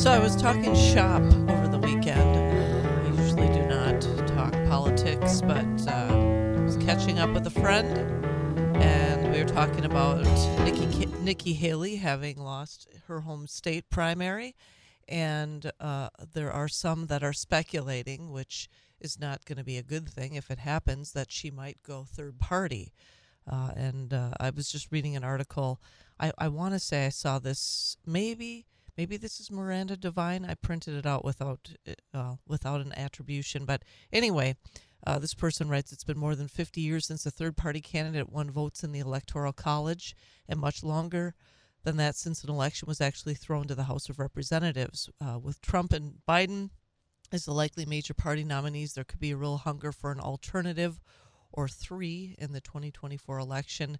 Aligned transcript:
So 0.00 0.10
I 0.10 0.18
was 0.18 0.34
talking 0.34 0.74
shop 0.74 1.20
over 1.20 1.68
the 1.68 1.78
weekend. 1.78 2.22
I 2.22 3.22
usually 3.22 3.48
do 3.48 3.66
not 3.66 4.00
talk 4.28 4.50
politics, 4.66 5.42
but 5.42 5.66
uh, 5.86 6.08
I 6.56 6.62
was 6.62 6.78
catching 6.78 7.18
up 7.18 7.28
with 7.34 7.46
a 7.46 7.50
friend, 7.50 7.98
and 8.76 9.30
we 9.30 9.42
were 9.42 9.48
talking 9.50 9.84
about 9.84 10.24
Nikki 10.64 11.04
Nikki 11.20 11.52
Haley 11.52 11.96
having 11.96 12.38
lost 12.38 12.88
her 13.08 13.20
home 13.20 13.46
state 13.46 13.90
primary, 13.90 14.56
and 15.06 15.70
uh, 15.80 16.08
there 16.32 16.50
are 16.50 16.66
some 16.66 17.08
that 17.08 17.22
are 17.22 17.34
speculating, 17.34 18.32
which 18.32 18.70
is 19.02 19.20
not 19.20 19.44
going 19.44 19.58
to 19.58 19.64
be 19.64 19.76
a 19.76 19.82
good 19.82 20.08
thing 20.08 20.34
if 20.34 20.50
it 20.50 20.60
happens, 20.60 21.12
that 21.12 21.30
she 21.30 21.50
might 21.50 21.76
go 21.82 22.04
third 22.04 22.38
party. 22.38 22.94
Uh, 23.46 23.72
and 23.76 24.14
uh, 24.14 24.30
I 24.40 24.48
was 24.48 24.72
just 24.72 24.90
reading 24.90 25.14
an 25.14 25.24
article. 25.24 25.78
I, 26.18 26.32
I 26.38 26.48
want 26.48 26.72
to 26.72 26.78
say 26.78 27.04
I 27.04 27.10
saw 27.10 27.38
this 27.38 27.98
maybe 28.06 28.64
maybe 29.00 29.16
this 29.16 29.40
is 29.40 29.50
Miranda 29.50 29.96
Devine. 29.96 30.44
I 30.44 30.52
printed 30.52 30.94
it 30.94 31.06
out 31.06 31.24
without 31.24 31.70
uh, 32.12 32.34
without 32.46 32.82
an 32.82 32.92
attribution, 32.92 33.64
but 33.64 33.82
anyway, 34.12 34.56
uh, 35.06 35.18
this 35.18 35.32
person 35.32 35.70
writes 35.70 35.90
it's 35.90 36.04
been 36.04 36.18
more 36.18 36.34
than 36.34 36.48
50 36.48 36.82
years 36.82 37.06
since 37.06 37.24
a 37.24 37.30
third 37.30 37.56
party 37.56 37.80
candidate 37.80 38.28
won 38.28 38.50
votes 38.50 38.84
in 38.84 38.92
the 38.92 38.98
Electoral 38.98 39.54
College, 39.54 40.14
and 40.46 40.60
much 40.60 40.82
longer 40.82 41.34
than 41.82 41.96
that 41.96 42.14
since 42.14 42.44
an 42.44 42.50
election 42.50 42.84
was 42.86 43.00
actually 43.00 43.32
thrown 43.32 43.66
to 43.68 43.74
the 43.74 43.84
House 43.84 44.10
of 44.10 44.18
Representatives. 44.18 45.08
Uh, 45.18 45.38
with 45.38 45.62
Trump 45.62 45.94
and 45.94 46.16
Biden 46.28 46.68
as 47.32 47.46
the 47.46 47.54
likely 47.54 47.86
major 47.86 48.12
party 48.12 48.44
nominees, 48.44 48.92
there 48.92 49.04
could 49.04 49.18
be 49.18 49.30
a 49.30 49.36
real 49.36 49.56
hunger 49.56 49.92
for 49.92 50.12
an 50.12 50.20
alternative 50.20 51.00
or 51.52 51.68
three 51.68 52.36
in 52.38 52.52
the 52.52 52.60
2024 52.60 53.38
election. 53.38 53.98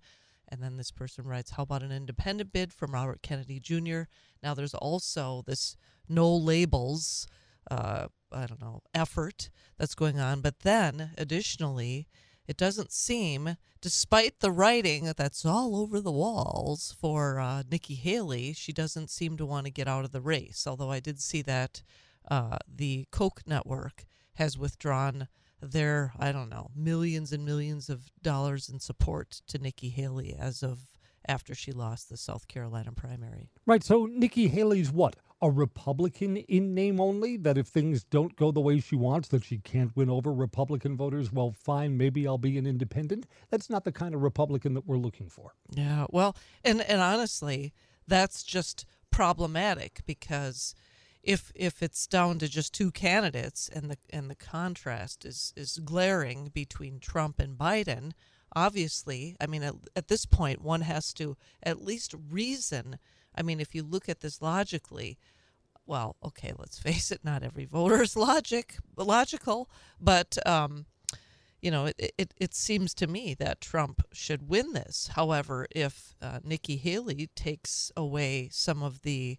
And 0.50 0.62
then 0.62 0.76
this 0.76 0.90
person 0.90 1.24
writes, 1.26 1.52
How 1.52 1.62
about 1.62 1.82
an 1.82 1.92
independent 1.92 2.52
bid 2.52 2.72
from 2.72 2.92
Robert 2.92 3.22
Kennedy 3.22 3.60
Jr.? 3.60 4.02
Now, 4.42 4.54
there's 4.54 4.74
also 4.74 5.42
this 5.46 5.76
no 6.08 6.34
labels, 6.34 7.26
uh, 7.70 8.08
I 8.32 8.46
don't 8.46 8.60
know, 8.60 8.82
effort 8.92 9.50
that's 9.78 9.94
going 9.94 10.18
on. 10.18 10.40
But 10.40 10.60
then, 10.60 11.10
additionally, 11.16 12.08
it 12.48 12.56
doesn't 12.56 12.90
seem, 12.90 13.56
despite 13.80 14.40
the 14.40 14.50
writing 14.50 15.12
that's 15.16 15.44
all 15.44 15.76
over 15.76 16.00
the 16.00 16.10
walls 16.10 16.96
for 17.00 17.38
uh, 17.38 17.62
Nikki 17.70 17.94
Haley, 17.94 18.52
she 18.52 18.72
doesn't 18.72 19.08
seem 19.08 19.36
to 19.36 19.46
want 19.46 19.66
to 19.66 19.72
get 19.72 19.86
out 19.86 20.04
of 20.04 20.10
the 20.10 20.20
race. 20.20 20.66
Although 20.66 20.90
I 20.90 20.98
did 20.98 21.20
see 21.20 21.42
that 21.42 21.82
uh, 22.28 22.58
the 22.66 23.06
Koch 23.12 23.42
network 23.46 24.04
has 24.34 24.58
withdrawn 24.58 25.28
their, 25.60 26.12
I 26.18 26.32
don't 26.32 26.48
know, 26.48 26.70
millions 26.74 27.32
and 27.32 27.44
millions 27.44 27.88
of 27.88 28.10
dollars 28.22 28.68
in 28.68 28.80
support 28.80 29.42
to 29.48 29.58
Nikki 29.58 29.88
Haley 29.88 30.34
as 30.38 30.62
of 30.62 30.80
after 31.28 31.54
she 31.54 31.72
lost 31.72 32.08
the 32.08 32.16
South 32.16 32.48
Carolina 32.48 32.92
primary. 32.92 33.50
Right. 33.66 33.84
So 33.84 34.06
Nikki 34.06 34.48
Haley's 34.48 34.90
what? 34.90 35.16
A 35.42 35.50
Republican 35.50 36.36
in 36.36 36.74
name 36.74 37.00
only? 37.00 37.36
That 37.38 37.56
if 37.56 37.66
things 37.66 38.04
don't 38.04 38.36
go 38.36 38.50
the 38.50 38.60
way 38.60 38.78
she 38.80 38.96
wants, 38.96 39.28
that 39.28 39.44
she 39.44 39.58
can't 39.58 39.94
win 39.96 40.10
over 40.10 40.32
Republican 40.32 40.96
voters? 40.96 41.32
Well, 41.32 41.52
fine, 41.52 41.96
maybe 41.96 42.26
I'll 42.26 42.36
be 42.36 42.58
an 42.58 42.66
independent. 42.66 43.26
That's 43.48 43.70
not 43.70 43.84
the 43.84 43.92
kind 43.92 44.14
of 44.14 44.22
Republican 44.22 44.74
that 44.74 44.86
we're 44.86 44.98
looking 44.98 45.30
for. 45.30 45.54
Yeah. 45.70 46.06
Well, 46.10 46.36
and 46.62 46.82
and 46.82 47.00
honestly, 47.00 47.72
that's 48.06 48.42
just 48.42 48.84
problematic 49.10 50.00
because 50.06 50.74
if 51.22 51.52
if 51.54 51.82
it's 51.82 52.06
down 52.06 52.38
to 52.38 52.48
just 52.48 52.72
two 52.72 52.90
candidates 52.90 53.68
and 53.72 53.90
the 53.90 53.98
and 54.10 54.30
the 54.30 54.34
contrast 54.34 55.24
is 55.24 55.52
is 55.56 55.78
glaring 55.84 56.50
between 56.52 56.98
Trump 56.98 57.38
and 57.38 57.58
Biden, 57.58 58.12
obviously, 58.54 59.36
I 59.40 59.46
mean 59.46 59.62
at, 59.62 59.74
at 59.94 60.08
this 60.08 60.26
point 60.26 60.62
one 60.62 60.82
has 60.82 61.12
to 61.14 61.36
at 61.62 61.84
least 61.84 62.14
reason. 62.30 62.98
I 63.34 63.42
mean, 63.42 63.60
if 63.60 63.74
you 63.74 63.82
look 63.82 64.08
at 64.08 64.20
this 64.20 64.42
logically, 64.42 65.18
well, 65.86 66.16
okay, 66.24 66.52
let's 66.58 66.78
face 66.82 67.10
it, 67.10 67.20
not 67.22 67.42
every 67.42 67.66
voter 67.66 68.02
is 68.02 68.16
logic 68.16 68.78
logical, 68.96 69.70
but 70.00 70.38
um, 70.46 70.86
you 71.60 71.70
know, 71.70 71.86
it, 71.86 72.14
it, 72.16 72.34
it 72.38 72.54
seems 72.54 72.94
to 72.94 73.06
me 73.06 73.34
that 73.34 73.60
Trump 73.60 74.02
should 74.12 74.48
win 74.48 74.72
this. 74.72 75.10
However, 75.14 75.66
if 75.70 76.14
uh, 76.22 76.38
Nikki 76.42 76.76
Haley 76.76 77.28
takes 77.34 77.92
away 77.96 78.48
some 78.50 78.82
of 78.82 79.02
the 79.02 79.38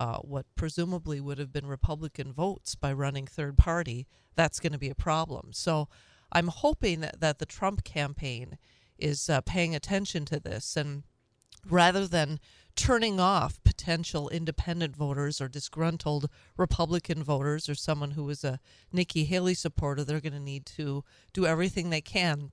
uh, 0.00 0.16
what 0.20 0.46
presumably 0.56 1.20
would 1.20 1.38
have 1.38 1.52
been 1.52 1.66
Republican 1.66 2.32
votes 2.32 2.74
by 2.74 2.90
running 2.90 3.26
third 3.26 3.58
party, 3.58 4.06
that's 4.34 4.58
going 4.58 4.72
to 4.72 4.78
be 4.78 4.88
a 4.88 4.94
problem. 4.94 5.52
So 5.52 5.88
I'm 6.32 6.48
hoping 6.48 7.00
that, 7.00 7.20
that 7.20 7.38
the 7.38 7.44
Trump 7.44 7.84
campaign 7.84 8.56
is 8.98 9.28
uh, 9.28 9.42
paying 9.42 9.74
attention 9.74 10.24
to 10.24 10.40
this 10.40 10.74
and 10.74 11.02
rather 11.68 12.06
than 12.06 12.40
turning 12.74 13.20
off 13.20 13.62
potential 13.62 14.30
independent 14.30 14.96
voters 14.96 15.38
or 15.38 15.48
disgruntled 15.48 16.30
Republican 16.56 17.22
voters 17.22 17.68
or 17.68 17.74
someone 17.74 18.12
who 18.12 18.26
is 18.30 18.42
a 18.42 18.58
Nikki 18.90 19.24
Haley 19.24 19.52
supporter, 19.52 20.02
they're 20.02 20.20
going 20.20 20.32
to 20.32 20.40
need 20.40 20.64
to 20.66 21.04
do 21.34 21.44
everything 21.44 21.90
they 21.90 22.00
can 22.00 22.52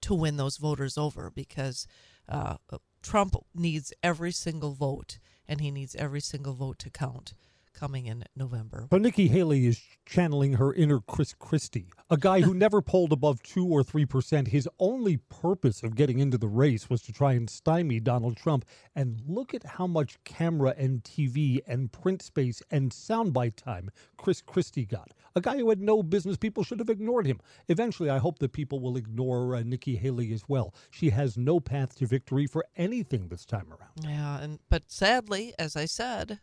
to 0.00 0.14
win 0.14 0.36
those 0.36 0.56
voters 0.56 0.98
over 0.98 1.30
because 1.32 1.86
uh, 2.28 2.56
Trump 3.04 3.36
needs 3.54 3.92
every 4.02 4.32
single 4.32 4.72
vote 4.72 5.20
and 5.52 5.60
he 5.60 5.70
needs 5.70 5.94
every 5.96 6.20
single 6.20 6.54
vote 6.54 6.78
to 6.78 6.88
count 6.88 7.34
coming 7.72 8.06
in 8.06 8.24
November. 8.36 8.86
But 8.90 9.02
Nikki 9.02 9.28
Haley 9.28 9.66
is 9.66 9.80
channeling 10.06 10.54
her 10.54 10.72
inner 10.72 11.00
Chris 11.00 11.34
Christie, 11.38 11.92
a 12.10 12.16
guy 12.16 12.40
who 12.40 12.54
never 12.62 12.82
polled 12.82 13.12
above 13.12 13.42
2 13.42 13.66
or 13.66 13.82
3%. 13.82 14.48
His 14.48 14.68
only 14.78 15.16
purpose 15.16 15.82
of 15.82 15.94
getting 15.94 16.18
into 16.18 16.38
the 16.38 16.48
race 16.48 16.88
was 16.88 17.02
to 17.02 17.12
try 17.12 17.32
and 17.32 17.48
stymie 17.48 18.00
Donald 18.00 18.36
Trump. 18.36 18.64
And 18.94 19.20
look 19.26 19.54
at 19.54 19.64
how 19.64 19.86
much 19.86 20.22
camera 20.24 20.74
and 20.76 21.02
TV 21.02 21.60
and 21.66 21.90
print 21.90 22.22
space 22.22 22.62
and 22.70 22.90
soundbite 22.90 23.56
time 23.56 23.90
Chris 24.16 24.40
Christie 24.40 24.86
got. 24.86 25.12
A 25.34 25.40
guy 25.40 25.56
who 25.56 25.68
had 25.70 25.80
no 25.80 26.02
business. 26.02 26.36
People 26.36 26.62
should 26.62 26.78
have 26.78 26.90
ignored 26.90 27.26
him. 27.26 27.40
Eventually, 27.68 28.10
I 28.10 28.18
hope 28.18 28.38
that 28.40 28.52
people 28.52 28.80
will 28.80 28.96
ignore 28.96 29.56
uh, 29.56 29.62
Nikki 29.62 29.96
Haley 29.96 30.32
as 30.32 30.48
well. 30.48 30.74
She 30.90 31.10
has 31.10 31.36
no 31.36 31.58
path 31.58 31.96
to 31.96 32.06
victory 32.06 32.46
for 32.46 32.64
anything 32.76 33.28
this 33.28 33.44
time 33.44 33.68
around. 33.70 33.92
Yeah, 34.02 34.40
and 34.40 34.58
but 34.68 34.90
sadly, 34.90 35.54
as 35.58 35.76
I 35.76 35.86
said, 35.86 36.40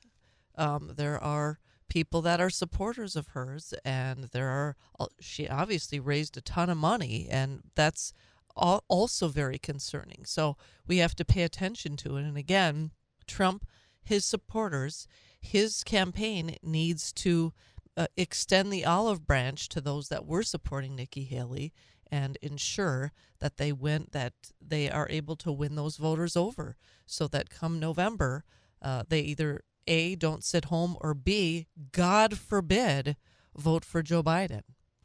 um, 0.59 0.91
there 0.95 1.21
are 1.23 1.59
people 1.87 2.21
that 2.21 2.39
are 2.39 2.49
supporters 2.49 3.15
of 3.15 3.29
hers, 3.29 3.73
and 3.83 4.25
there 4.25 4.49
are 4.49 4.75
she 5.19 5.47
obviously 5.47 5.99
raised 5.99 6.37
a 6.37 6.41
ton 6.41 6.69
of 6.69 6.77
money, 6.77 7.27
and 7.29 7.61
that's 7.75 8.13
also 8.55 9.29
very 9.29 9.57
concerning. 9.57 10.25
So 10.25 10.57
we 10.85 10.97
have 10.97 11.15
to 11.15 11.25
pay 11.25 11.43
attention 11.43 11.95
to 11.97 12.17
it. 12.17 12.23
And 12.23 12.37
again, 12.37 12.91
Trump, 13.25 13.65
his 14.03 14.25
supporters, 14.25 15.07
his 15.39 15.83
campaign 15.83 16.57
needs 16.61 17.13
to 17.13 17.53
uh, 17.95 18.07
extend 18.17 18.71
the 18.71 18.85
olive 18.85 19.25
branch 19.25 19.69
to 19.69 19.81
those 19.81 20.09
that 20.09 20.25
were 20.25 20.43
supporting 20.43 20.95
Nikki 20.95 21.23
Haley 21.23 21.73
and 22.11 22.37
ensure 22.41 23.13
that 23.39 23.57
they 23.57 23.71
win 23.71 24.07
that 24.11 24.33
they 24.59 24.89
are 24.89 25.07
able 25.09 25.35
to 25.37 25.51
win 25.51 25.75
those 25.75 25.97
voters 25.97 26.35
over 26.35 26.75
so 27.05 27.27
that 27.27 27.49
come 27.49 27.79
November 27.79 28.43
uh, 28.81 29.03
they 29.07 29.19
either 29.21 29.61
a, 29.89 30.15
don't 30.15 30.43
sit 30.43 30.65
home, 30.65 30.95
or 31.01 31.13
B, 31.13 31.67
God 31.91 32.37
forbid, 32.37 33.17
vote 33.57 33.83
for 33.83 34.01
Joe 34.03 34.23
Biden. 34.23 34.61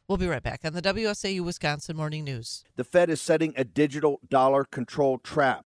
We'll 0.07 0.19
be 0.19 0.27
right 0.27 0.43
back 0.43 0.61
on 0.63 0.73
the 0.73 0.83
WSAU 0.83 1.41
Wisconsin 1.41 1.97
Morning 1.97 2.23
News. 2.23 2.63
The 2.75 2.83
Fed 2.83 3.09
is 3.09 3.19
setting 3.19 3.53
a 3.57 3.63
digital 3.63 4.19
dollar 4.29 4.63
control 4.63 5.17
trap 5.17 5.63